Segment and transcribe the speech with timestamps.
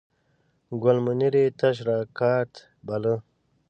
[0.81, 2.51] ګل منیر یې تش راکات
[2.87, 3.15] باله.